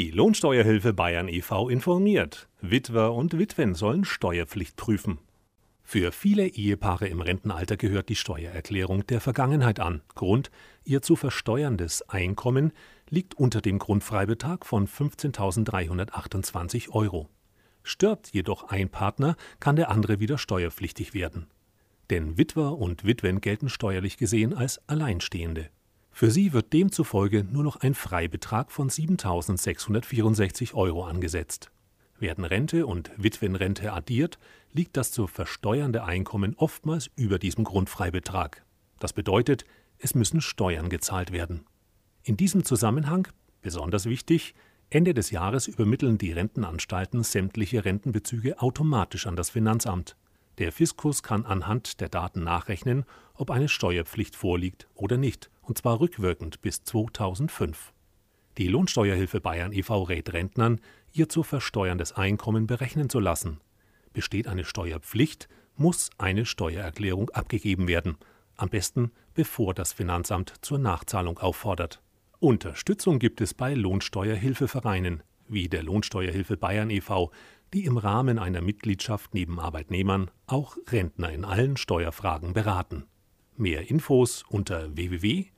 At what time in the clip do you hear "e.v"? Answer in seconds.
1.28-1.68, 59.72-60.02, 76.90-77.30